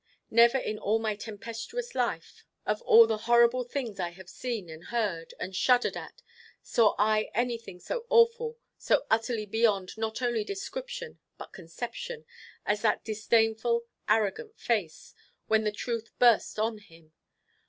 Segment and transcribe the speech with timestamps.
[0.31, 4.85] Never in all my tempestuous life, of all the horrible things I have seen, and
[4.85, 6.23] heard, and shuddered at,
[6.63, 12.25] saw I anything so awful, so utterly beyond not only description, but conception,
[12.65, 15.13] as that disdainful, arrogant face,
[15.45, 17.13] when the truth burst on him.